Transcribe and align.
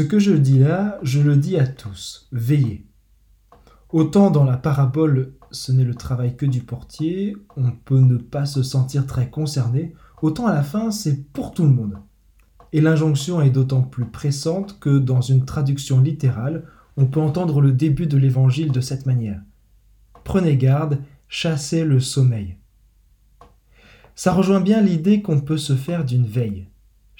Ce 0.00 0.06
que 0.06 0.18
je 0.18 0.32
dis 0.32 0.58
là, 0.58 0.98
je 1.02 1.20
le 1.20 1.36
dis 1.36 1.58
à 1.58 1.66
tous, 1.66 2.26
veillez. 2.32 2.86
Autant 3.90 4.30
dans 4.30 4.44
la 4.44 4.56
parabole, 4.56 5.34
ce 5.50 5.72
n'est 5.72 5.84
le 5.84 5.94
travail 5.94 6.38
que 6.38 6.46
du 6.46 6.62
portier, 6.62 7.36
on 7.54 7.70
peut 7.70 8.00
ne 8.00 8.16
pas 8.16 8.46
se 8.46 8.62
sentir 8.62 9.06
très 9.06 9.28
concerné, 9.28 9.94
autant 10.22 10.46
à 10.46 10.54
la 10.54 10.62
fin, 10.62 10.90
c'est 10.90 11.30
pour 11.34 11.52
tout 11.52 11.64
le 11.64 11.74
monde. 11.74 11.98
Et 12.72 12.80
l'injonction 12.80 13.42
est 13.42 13.50
d'autant 13.50 13.82
plus 13.82 14.06
pressante 14.06 14.80
que 14.80 14.98
dans 14.98 15.20
une 15.20 15.44
traduction 15.44 16.00
littérale, 16.00 16.64
on 16.96 17.04
peut 17.04 17.20
entendre 17.20 17.60
le 17.60 17.72
début 17.72 18.06
de 18.06 18.16
l'évangile 18.16 18.72
de 18.72 18.80
cette 18.80 19.04
manière. 19.04 19.42
Prenez 20.24 20.56
garde, 20.56 21.00
chassez 21.28 21.84
le 21.84 22.00
sommeil. 22.00 22.56
Ça 24.14 24.32
rejoint 24.32 24.62
bien 24.62 24.80
l'idée 24.80 25.20
qu'on 25.20 25.42
peut 25.42 25.58
se 25.58 25.76
faire 25.76 26.06
d'une 26.06 26.26
veille. 26.26 26.69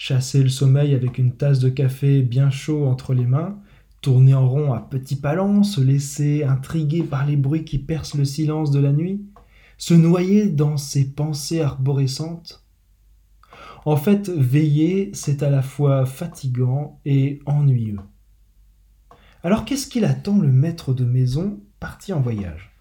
Chasser 0.02 0.42
le 0.42 0.48
sommeil 0.48 0.94
avec 0.94 1.18
une 1.18 1.36
tasse 1.36 1.58
de 1.58 1.68
café 1.68 2.22
bien 2.22 2.48
chaud 2.48 2.86
entre 2.86 3.12
les 3.12 3.26
mains, 3.26 3.60
tourner 4.00 4.32
en 4.32 4.48
rond 4.48 4.72
à 4.72 4.80
petits 4.80 5.16
palans, 5.16 5.62
se 5.62 5.82
laisser 5.82 6.42
intriguer 6.42 7.02
par 7.02 7.26
les 7.26 7.36
bruits 7.36 7.66
qui 7.66 7.76
percent 7.76 8.16
le 8.16 8.24
silence 8.24 8.70
de 8.70 8.80
la 8.80 8.94
nuit, 8.94 9.22
se 9.76 9.92
noyer 9.92 10.48
dans 10.48 10.78
ses 10.78 11.10
pensées 11.10 11.60
arborescentes. 11.60 12.64
En 13.84 13.98
fait, 13.98 14.30
veiller, 14.30 15.10
c'est 15.12 15.42
à 15.42 15.50
la 15.50 15.60
fois 15.60 16.06
fatigant 16.06 16.98
et 17.04 17.40
ennuyeux. 17.44 18.00
Alors 19.42 19.66
qu'est-ce 19.66 19.86
qu'il 19.86 20.06
attend 20.06 20.38
le 20.38 20.50
maître 20.50 20.94
de 20.94 21.04
maison 21.04 21.60
parti 21.78 22.14
en 22.14 22.22
voyage? 22.22 22.74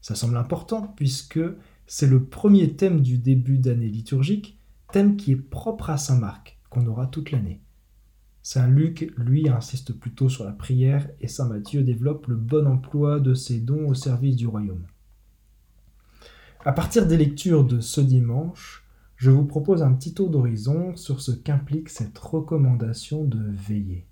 Ça 0.00 0.14
semble 0.14 0.36
important 0.36 0.94
puisque 0.94 1.40
c'est 1.88 2.06
le 2.06 2.26
premier 2.26 2.76
thème 2.76 3.00
du 3.00 3.18
début 3.18 3.58
d'année 3.58 3.88
liturgique, 3.88 4.56
qui 5.16 5.32
est 5.32 5.36
propre 5.36 5.90
à 5.90 5.96
Saint 5.96 6.18
Marc, 6.18 6.58
qu'on 6.70 6.86
aura 6.86 7.06
toute 7.06 7.32
l'année. 7.32 7.60
Saint 8.42 8.68
Luc, 8.68 9.12
lui, 9.16 9.48
insiste 9.48 9.92
plutôt 9.92 10.28
sur 10.28 10.44
la 10.44 10.52
prière 10.52 11.08
et 11.20 11.28
Saint 11.28 11.48
Matthieu 11.48 11.82
développe 11.82 12.28
le 12.28 12.36
bon 12.36 12.66
emploi 12.66 13.18
de 13.18 13.34
ses 13.34 13.58
dons 13.58 13.88
au 13.88 13.94
service 13.94 14.36
du 14.36 14.46
royaume. 14.46 14.86
À 16.64 16.72
partir 16.72 17.06
des 17.06 17.16
lectures 17.16 17.64
de 17.64 17.80
ce 17.80 18.00
dimanche, 18.00 18.86
je 19.16 19.30
vous 19.30 19.44
propose 19.44 19.82
un 19.82 19.92
petit 19.92 20.14
tour 20.14 20.30
d'horizon 20.30 20.94
sur 20.94 21.20
ce 21.20 21.32
qu'implique 21.32 21.88
cette 21.88 22.18
recommandation 22.18 23.24
de 23.24 23.40
veiller. 23.50 24.06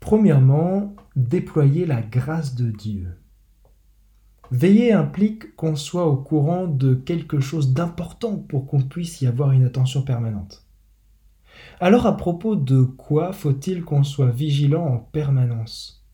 Premièrement, 0.00 0.96
déployer 1.14 1.86
la 1.86 2.02
grâce 2.02 2.54
de 2.54 2.70
Dieu. 2.70 3.16
Veiller 4.54 4.92
implique 4.92 5.56
qu'on 5.56 5.74
soit 5.74 6.06
au 6.06 6.16
courant 6.16 6.68
de 6.68 6.94
quelque 6.94 7.40
chose 7.40 7.74
d'important 7.74 8.36
pour 8.36 8.68
qu'on 8.68 8.82
puisse 8.82 9.20
y 9.20 9.26
avoir 9.26 9.50
une 9.50 9.64
attention 9.64 10.02
permanente. 10.02 10.64
Alors 11.80 12.06
à 12.06 12.16
propos 12.16 12.54
de 12.54 12.84
quoi 12.84 13.32
faut-il 13.32 13.82
qu'on 13.82 14.04
soit 14.04 14.30
vigilant 14.30 14.86
en 14.86 14.98
permanence? 14.98 16.06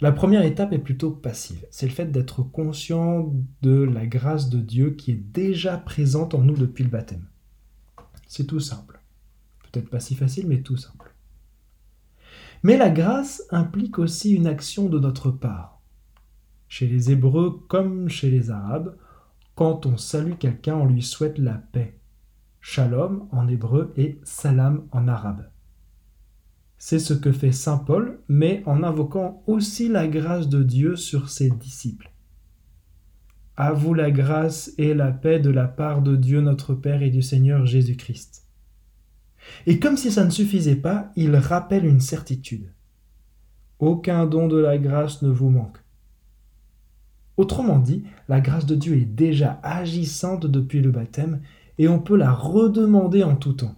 La 0.00 0.12
première 0.12 0.44
étape 0.44 0.72
est 0.72 0.78
plutôt 0.78 1.10
passive, 1.10 1.66
c'est 1.72 1.86
le 1.86 1.92
fait 1.92 2.12
d'être 2.12 2.44
conscient 2.44 3.34
de 3.60 3.82
la 3.82 4.06
grâce 4.06 4.48
de 4.48 4.60
Dieu 4.60 4.92
qui 4.92 5.10
est 5.10 5.32
déjà 5.32 5.78
présente 5.78 6.32
en 6.32 6.42
nous 6.42 6.56
depuis 6.56 6.84
le 6.84 6.90
baptême. 6.90 7.26
C'est 8.28 8.46
tout 8.46 8.60
simple. 8.60 9.00
Peut-être 9.64 9.90
pas 9.90 9.98
si 9.98 10.14
facile, 10.14 10.46
mais 10.46 10.62
tout 10.62 10.76
simple. 10.76 11.12
Mais 12.62 12.76
la 12.76 12.90
grâce 12.90 13.42
implique 13.50 13.98
aussi 13.98 14.30
une 14.30 14.46
action 14.46 14.88
de 14.88 15.00
notre 15.00 15.32
part. 15.32 15.77
Chez 16.68 16.86
les 16.86 17.10
Hébreux 17.10 17.64
comme 17.68 18.08
chez 18.08 18.30
les 18.30 18.50
Arabes, 18.50 18.94
quand 19.54 19.86
on 19.86 19.96
salue 19.96 20.34
quelqu'un, 20.38 20.76
on 20.76 20.86
lui 20.86 21.02
souhaite 21.02 21.38
la 21.38 21.54
paix. 21.54 21.98
Shalom 22.60 23.26
en 23.32 23.48
hébreu 23.48 23.92
et 23.96 24.20
salam 24.22 24.86
en 24.92 25.08
arabe. 25.08 25.48
C'est 26.76 26.98
ce 26.98 27.14
que 27.14 27.32
fait 27.32 27.50
Saint 27.50 27.78
Paul, 27.78 28.20
mais 28.28 28.62
en 28.66 28.82
invoquant 28.82 29.42
aussi 29.46 29.88
la 29.88 30.06
grâce 30.06 30.48
de 30.48 30.62
Dieu 30.62 30.94
sur 30.94 31.28
ses 31.28 31.50
disciples. 31.50 32.12
À 33.56 33.72
vous 33.72 33.94
la 33.94 34.12
grâce 34.12 34.72
et 34.78 34.94
la 34.94 35.10
paix 35.10 35.40
de 35.40 35.50
la 35.50 35.66
part 35.66 36.02
de 36.02 36.14
Dieu 36.14 36.40
notre 36.40 36.74
Père 36.74 37.02
et 37.02 37.10
du 37.10 37.22
Seigneur 37.22 37.66
Jésus-Christ. 37.66 38.44
Et 39.66 39.80
comme 39.80 39.96
si 39.96 40.12
ça 40.12 40.24
ne 40.24 40.30
suffisait 40.30 40.76
pas, 40.76 41.10
il 41.16 41.34
rappelle 41.34 41.84
une 41.84 42.00
certitude. 42.00 42.72
Aucun 43.80 44.26
don 44.26 44.46
de 44.46 44.58
la 44.58 44.78
grâce 44.78 45.22
ne 45.22 45.30
vous 45.30 45.50
manque. 45.50 45.78
Autrement 47.38 47.78
dit, 47.78 48.02
la 48.28 48.40
grâce 48.40 48.66
de 48.66 48.74
Dieu 48.74 48.96
est 48.96 49.04
déjà 49.04 49.60
agissante 49.62 50.44
depuis 50.44 50.80
le 50.80 50.90
baptême 50.90 51.40
et 51.78 51.86
on 51.86 52.00
peut 52.00 52.16
la 52.16 52.32
redemander 52.32 53.22
en 53.22 53.36
tout 53.36 53.52
temps. 53.52 53.76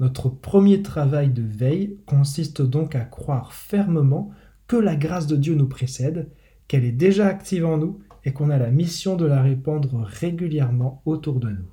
Notre 0.00 0.28
premier 0.28 0.82
travail 0.82 1.30
de 1.30 1.42
veille 1.42 1.98
consiste 2.04 2.60
donc 2.60 2.96
à 2.96 3.04
croire 3.04 3.52
fermement 3.52 4.32
que 4.66 4.74
la 4.74 4.96
grâce 4.96 5.28
de 5.28 5.36
Dieu 5.36 5.54
nous 5.54 5.68
précède, 5.68 6.32
qu'elle 6.66 6.84
est 6.84 6.90
déjà 6.90 7.28
active 7.28 7.64
en 7.64 7.78
nous 7.78 8.00
et 8.24 8.32
qu'on 8.32 8.50
a 8.50 8.58
la 8.58 8.72
mission 8.72 9.14
de 9.14 9.24
la 9.24 9.40
répandre 9.40 10.02
régulièrement 10.02 11.00
autour 11.04 11.38
de 11.38 11.50
nous. 11.50 11.70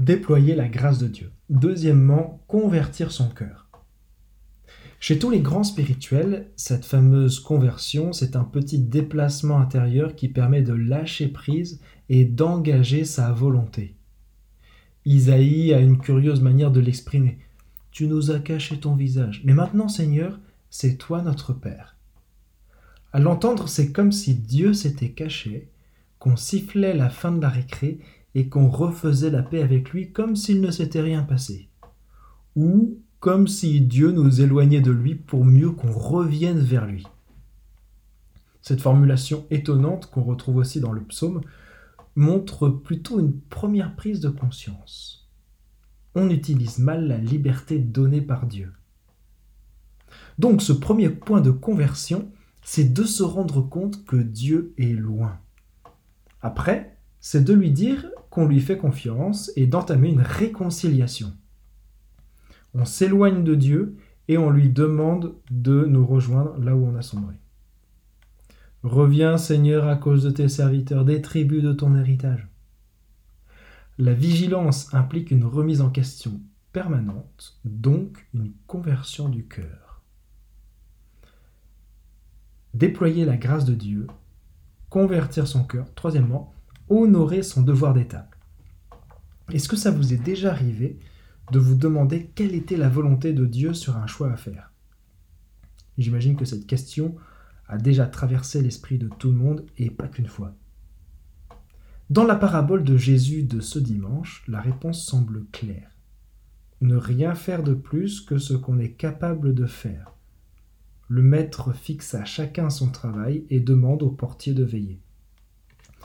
Déployer 0.00 0.56
la 0.56 0.68
grâce 0.68 0.98
de 0.98 1.06
Dieu. 1.06 1.30
Deuxièmement, 1.50 2.42
convertir 2.48 3.12
son 3.12 3.28
cœur. 3.28 3.59
Chez 5.02 5.18
tous 5.18 5.30
les 5.30 5.40
grands 5.40 5.64
spirituels, 5.64 6.50
cette 6.56 6.84
fameuse 6.84 7.40
conversion, 7.40 8.12
c'est 8.12 8.36
un 8.36 8.44
petit 8.44 8.78
déplacement 8.78 9.58
intérieur 9.58 10.14
qui 10.14 10.28
permet 10.28 10.60
de 10.60 10.74
lâcher 10.74 11.28
prise 11.28 11.80
et 12.10 12.26
d'engager 12.26 13.06
sa 13.06 13.32
volonté. 13.32 13.94
Isaïe 15.06 15.72
a 15.72 15.80
une 15.80 15.96
curieuse 15.96 16.42
manière 16.42 16.70
de 16.70 16.80
l'exprimer. 16.80 17.38
Tu 17.90 18.08
nous 18.08 18.30
as 18.30 18.40
caché 18.40 18.78
ton 18.78 18.94
visage, 18.94 19.40
mais 19.46 19.54
maintenant, 19.54 19.88
Seigneur, 19.88 20.38
c'est 20.68 20.96
toi 20.96 21.22
notre 21.22 21.54
Père. 21.54 21.96
À 23.14 23.20
l'entendre, 23.20 23.70
c'est 23.70 23.92
comme 23.92 24.12
si 24.12 24.34
Dieu 24.34 24.74
s'était 24.74 25.12
caché, 25.12 25.70
qu'on 26.18 26.36
sifflait 26.36 26.94
la 26.94 27.08
fin 27.08 27.32
de 27.32 27.40
la 27.40 27.48
récré 27.48 28.00
et 28.34 28.48
qu'on 28.48 28.68
refaisait 28.68 29.30
la 29.30 29.42
paix 29.42 29.62
avec 29.62 29.92
lui 29.92 30.12
comme 30.12 30.36
s'il 30.36 30.60
ne 30.60 30.70
s'était 30.70 31.00
rien 31.00 31.22
passé. 31.22 31.68
Ou 32.54 32.98
comme 33.20 33.48
si 33.48 33.82
Dieu 33.82 34.12
nous 34.12 34.40
éloignait 34.40 34.80
de 34.80 34.90
lui 34.90 35.14
pour 35.14 35.44
mieux 35.44 35.70
qu'on 35.70 35.92
revienne 35.92 36.60
vers 36.60 36.86
lui. 36.86 37.06
Cette 38.62 38.80
formulation 38.80 39.46
étonnante 39.50 40.06
qu'on 40.10 40.22
retrouve 40.22 40.56
aussi 40.56 40.80
dans 40.80 40.92
le 40.92 41.02
psaume 41.02 41.42
montre 42.16 42.68
plutôt 42.68 43.20
une 43.20 43.38
première 43.38 43.94
prise 43.94 44.20
de 44.20 44.30
conscience. 44.30 45.28
On 46.14 46.30
utilise 46.30 46.78
mal 46.78 47.06
la 47.06 47.18
liberté 47.18 47.78
donnée 47.78 48.22
par 48.22 48.46
Dieu. 48.46 48.72
Donc 50.38 50.62
ce 50.62 50.72
premier 50.72 51.10
point 51.10 51.42
de 51.42 51.50
conversion, 51.50 52.30
c'est 52.62 52.92
de 52.92 53.04
se 53.04 53.22
rendre 53.22 53.60
compte 53.60 54.04
que 54.06 54.16
Dieu 54.16 54.72
est 54.78 54.94
loin. 54.94 55.38
Après, 56.40 56.96
c'est 57.20 57.44
de 57.44 57.52
lui 57.52 57.70
dire 57.70 58.10
qu'on 58.30 58.46
lui 58.46 58.60
fait 58.60 58.78
confiance 58.78 59.52
et 59.56 59.66
d'entamer 59.66 60.08
une 60.08 60.22
réconciliation 60.22 61.34
on 62.74 62.84
s'éloigne 62.84 63.44
de 63.44 63.54
Dieu 63.54 63.96
et 64.28 64.38
on 64.38 64.50
lui 64.50 64.68
demande 64.68 65.34
de 65.50 65.84
nous 65.84 66.06
rejoindre 66.06 66.56
là 66.58 66.76
où 66.76 66.86
on 66.86 66.96
a 66.96 67.02
sombré. 67.02 67.34
Reviens 68.82 69.36
Seigneur 69.36 69.86
à 69.88 69.96
cause 69.96 70.22
de 70.22 70.30
tes 70.30 70.48
serviteurs, 70.48 71.04
des 71.04 71.20
tribus 71.20 71.62
de 71.62 71.72
ton 71.72 71.94
héritage. 71.96 72.46
La 73.98 74.14
vigilance 74.14 74.94
implique 74.94 75.30
une 75.30 75.44
remise 75.44 75.82
en 75.82 75.90
question 75.90 76.40
permanente, 76.72 77.58
donc 77.64 78.26
une 78.32 78.52
conversion 78.66 79.28
du 79.28 79.44
cœur. 79.44 80.02
Déployer 82.72 83.24
la 83.24 83.36
grâce 83.36 83.64
de 83.64 83.74
Dieu, 83.74 84.06
convertir 84.88 85.46
son 85.46 85.64
cœur, 85.64 85.92
troisièmement, 85.94 86.54
honorer 86.88 87.42
son 87.42 87.62
devoir 87.62 87.92
d'État. 87.92 88.28
Est-ce 89.52 89.68
que 89.68 89.76
ça 89.76 89.90
vous 89.90 90.14
est 90.14 90.22
déjà 90.22 90.52
arrivé 90.52 90.98
de 91.52 91.58
vous 91.58 91.74
demander 91.74 92.30
quelle 92.34 92.54
était 92.54 92.76
la 92.76 92.88
volonté 92.88 93.32
de 93.32 93.46
Dieu 93.46 93.74
sur 93.74 93.96
un 93.96 94.06
choix 94.06 94.32
à 94.32 94.36
faire. 94.36 94.72
J'imagine 95.98 96.36
que 96.36 96.44
cette 96.44 96.66
question 96.66 97.16
a 97.68 97.78
déjà 97.78 98.06
traversé 98.06 98.62
l'esprit 98.62 98.98
de 98.98 99.08
tout 99.18 99.30
le 99.30 99.36
monde 99.36 99.64
et 99.78 99.90
pas 99.90 100.08
qu'une 100.08 100.26
fois. 100.26 100.54
Dans 102.08 102.24
la 102.24 102.34
parabole 102.34 102.82
de 102.82 102.96
Jésus 102.96 103.44
de 103.44 103.60
ce 103.60 103.78
dimanche, 103.78 104.42
la 104.48 104.60
réponse 104.60 105.04
semble 105.04 105.44
claire. 105.52 105.90
Ne 106.80 106.96
rien 106.96 107.34
faire 107.34 107.62
de 107.62 107.74
plus 107.74 108.20
que 108.20 108.38
ce 108.38 108.54
qu'on 108.54 108.78
est 108.78 108.92
capable 108.92 109.54
de 109.54 109.66
faire. 109.66 110.14
Le 111.08 111.22
maître 111.22 111.72
fixe 111.72 112.14
à 112.14 112.24
chacun 112.24 112.70
son 112.70 112.90
travail 112.90 113.44
et 113.50 113.60
demande 113.60 114.02
au 114.02 114.10
portier 114.10 114.54
de 114.54 114.64
veiller. 114.64 115.00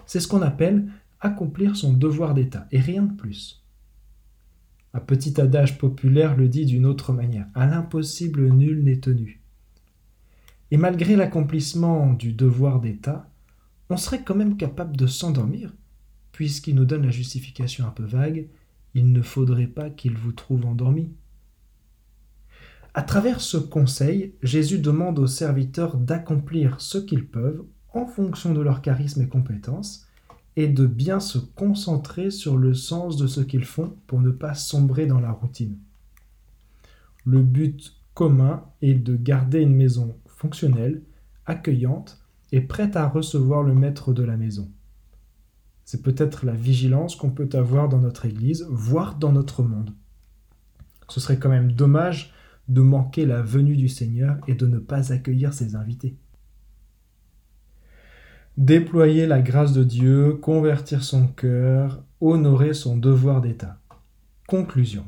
C'est 0.05 0.19
ce 0.19 0.27
qu'on 0.27 0.41
appelle 0.41 0.87
accomplir 1.19 1.75
son 1.75 1.93
devoir 1.93 2.33
d'État, 2.33 2.67
et 2.71 2.79
rien 2.79 3.03
de 3.03 3.13
plus. 3.13 3.64
Un 4.95 5.01
petit 5.01 5.41
adage 5.41 5.77
populaire 5.77 6.37
le 6.37 6.47
dit 6.47 6.65
d'une 6.65 6.85
autre 6.85 7.11
manière. 7.11 7.47
À 7.53 7.65
l'impossible, 7.65 8.49
nul 8.49 8.81
n'est 8.81 9.01
tenu. 9.01 9.41
Et 10.71 10.77
malgré 10.77 11.17
l'accomplissement 11.17 12.13
du 12.13 12.31
devoir 12.31 12.79
d'État, 12.79 13.29
on 13.89 13.97
serait 13.97 14.23
quand 14.23 14.35
même 14.35 14.55
capable 14.55 14.95
de 14.95 15.05
s'endormir, 15.05 15.73
puisqu'il 16.31 16.75
nous 16.75 16.85
donne 16.85 17.03
la 17.03 17.11
justification 17.11 17.85
un 17.85 17.91
peu 17.91 18.05
vague. 18.05 18.47
il 18.93 19.11
ne 19.11 19.21
faudrait 19.21 19.67
pas 19.67 19.89
qu'ils 19.89 20.15
vous 20.15 20.31
trouvent 20.31 20.65
endormis. 20.65 21.11
À 22.93 23.01
travers 23.01 23.41
ce 23.41 23.57
conseil, 23.57 24.33
Jésus 24.43 24.79
demande 24.79 25.19
aux 25.19 25.27
serviteurs 25.27 25.97
d'accomplir 25.97 26.79
ce 26.79 26.99
qu'ils 26.99 27.27
peuvent 27.27 27.65
en 27.91 28.05
fonction 28.05 28.53
de 28.53 28.61
leur 28.61 28.81
charisme 28.81 29.23
et 29.23 29.27
compétences, 29.27 30.04
et 30.55 30.67
de 30.67 30.85
bien 30.85 31.19
se 31.19 31.37
concentrer 31.37 32.31
sur 32.31 32.57
le 32.57 32.73
sens 32.73 33.17
de 33.17 33.27
ce 33.27 33.41
qu'ils 33.41 33.65
font 33.65 33.95
pour 34.07 34.21
ne 34.21 34.31
pas 34.31 34.53
sombrer 34.53 35.05
dans 35.05 35.19
la 35.19 35.31
routine. 35.31 35.77
Le 37.25 37.41
but 37.41 37.95
commun 38.13 38.63
est 38.81 38.93
de 38.93 39.15
garder 39.15 39.61
une 39.61 39.75
maison 39.75 40.17
fonctionnelle, 40.27 41.01
accueillante 41.45 42.21
et 42.51 42.61
prête 42.61 42.95
à 42.95 43.07
recevoir 43.07 43.63
le 43.63 43.73
maître 43.73 44.13
de 44.13 44.23
la 44.23 44.37
maison. 44.37 44.71
C'est 45.83 46.01
peut-être 46.01 46.45
la 46.45 46.53
vigilance 46.53 47.15
qu'on 47.15 47.31
peut 47.31 47.49
avoir 47.53 47.89
dans 47.89 47.99
notre 47.99 48.25
Église, 48.25 48.65
voire 48.69 49.15
dans 49.15 49.31
notre 49.31 49.61
monde. 49.61 49.91
Ce 51.09 51.19
serait 51.19 51.37
quand 51.37 51.49
même 51.49 51.73
dommage 51.73 52.33
de 52.67 52.81
manquer 52.81 53.25
la 53.25 53.41
venue 53.41 53.75
du 53.75 53.89
Seigneur 53.89 54.37
et 54.47 54.55
de 54.55 54.65
ne 54.65 54.79
pas 54.79 55.13
accueillir 55.13 55.53
ses 55.53 55.75
invités. 55.75 56.17
Déployer 58.57 59.27
la 59.27 59.41
grâce 59.41 59.73
de 59.73 59.83
Dieu, 59.83 60.33
convertir 60.33 61.03
son 61.03 61.27
cœur, 61.27 62.01
honorer 62.21 62.73
son 62.73 62.95
devoir 62.95 63.41
d'État. 63.41 63.81
Conclusion. 64.47 65.05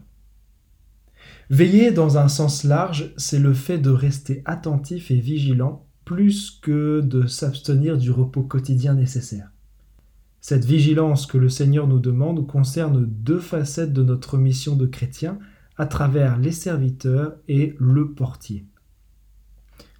Veiller 1.49 1.91
dans 1.91 2.17
un 2.17 2.27
sens 2.27 2.65
large, 2.65 3.13
c'est 3.15 3.39
le 3.39 3.53
fait 3.53 3.77
de 3.77 3.89
rester 3.89 4.41
attentif 4.43 5.11
et 5.11 5.19
vigilant 5.19 5.85
plus 6.03 6.59
que 6.61 6.99
de 6.99 7.25
s'abstenir 7.25 7.97
du 7.97 8.11
repos 8.11 8.43
quotidien 8.43 8.95
nécessaire. 8.95 9.49
Cette 10.41 10.65
vigilance 10.65 11.25
que 11.25 11.37
le 11.37 11.49
Seigneur 11.49 11.87
nous 11.87 11.99
demande 11.99 12.47
concerne 12.47 13.05
deux 13.05 13.39
facettes 13.39 13.93
de 13.93 14.03
notre 14.03 14.37
mission 14.37 14.75
de 14.75 14.85
chrétien 14.85 15.39
à 15.77 15.85
travers 15.85 16.37
les 16.37 16.51
serviteurs 16.51 17.37
et 17.47 17.77
le 17.79 18.11
portier. 18.11 18.65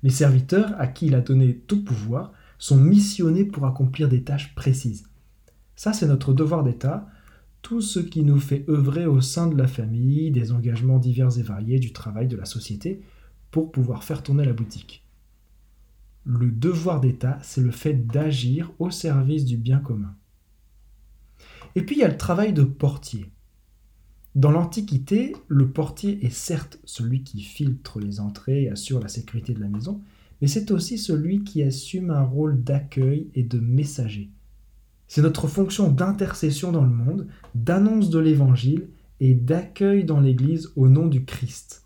Les 0.04 0.10
serviteurs, 0.10 0.76
à 0.78 0.88
qui 0.88 1.08
il 1.08 1.16
a 1.16 1.22
donné 1.22 1.56
tout 1.56 1.84
pouvoir, 1.84 2.34
sont 2.58 2.78
missionnés 2.78 3.46
pour 3.46 3.66
accomplir 3.66 4.10
des 4.10 4.24
tâches 4.24 4.56
précises. 4.56 5.08
Ça, 5.76 5.94
c'est 5.94 6.08
notre 6.08 6.34
devoir 6.34 6.64
d'État, 6.64 7.08
tout 7.62 7.82
ce 7.82 8.00
qui 8.00 8.24
nous 8.24 8.40
fait 8.40 8.66
œuvrer 8.70 9.06
au 9.06 9.22
sein 9.22 9.48
de 9.48 9.58
la 9.58 9.68
famille, 9.68 10.32
des 10.32 10.52
engagements 10.52 11.00
divers 11.00 11.38
et 11.38 11.44
variés, 11.44 11.80
du 11.80 11.94
travail, 11.94 12.28
de 12.28 12.38
la 12.38 12.46
société, 12.46 13.02
pour 13.52 13.72
pouvoir 13.72 14.04
faire 14.04 14.24
tourner 14.24 14.46
la 14.46 14.54
boutique. 14.54 15.04
Le 16.24 16.52
devoir 16.52 17.00
d'État, 17.00 17.40
c'est 17.42 17.62
le 17.62 17.72
fait 17.72 18.08
d'agir 18.08 18.72
au 18.80 18.90
service 18.90 19.46
du 19.46 19.58
bien 19.58 19.80
commun. 19.80 20.16
Et 21.76 21.84
puis 21.84 21.96
il 21.96 22.00
y 22.00 22.04
a 22.04 22.10
le 22.10 22.18
travail 22.18 22.54
de 22.54 22.64
portier. 22.64 23.32
Dans 24.36 24.52
l'Antiquité, 24.52 25.36
le 25.48 25.70
portier 25.70 26.26
est 26.26 26.34
certes 26.34 26.80
celui 26.86 27.24
qui 27.24 27.42
filtre 27.42 28.00
les 28.00 28.20
entrées 28.20 28.64
et 28.64 28.70
assure 28.70 29.00
la 29.00 29.08
sécurité 29.08 29.54
de 29.54 29.60
la 29.60 29.68
maison, 29.68 30.02
mais 30.42 30.48
c'est 30.48 30.72
aussi 30.72 30.98
celui 30.98 31.44
qui 31.44 31.64
assume 31.64 32.12
un 32.12 32.24
rôle 32.24 32.64
d'accueil 32.64 33.30
et 33.34 33.44
de 33.44 33.60
messager. 33.60 34.30
C'est 35.08 35.22
notre 35.22 35.48
fonction 35.48 35.90
d'intercession 35.90 36.72
dans 36.72 36.84
le 36.84 36.94
monde, 36.94 37.28
d'annonce 37.56 38.10
de 38.10 38.20
l'Évangile 38.20 38.90
et 39.20 39.34
d'accueil 39.34 40.04
dans 40.04 40.20
l'Église 40.20 40.72
au 40.76 40.90
nom 40.90 41.08
du 41.08 41.26
Christ. 41.26 41.86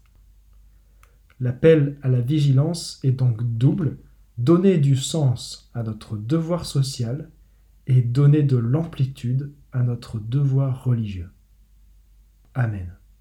L'appel 1.39 1.97
à 2.01 2.09
la 2.09 2.21
vigilance 2.21 2.99
est 3.03 3.11
donc 3.11 3.41
double, 3.57 3.97
donner 4.37 4.77
du 4.77 4.95
sens 4.95 5.71
à 5.73 5.83
notre 5.83 6.17
devoir 6.17 6.65
social 6.65 7.29
et 7.87 8.01
donner 8.01 8.43
de 8.43 8.57
l'amplitude 8.57 9.51
à 9.71 9.83
notre 9.83 10.19
devoir 10.19 10.83
religieux. 10.83 11.29
Amen. 12.53 13.00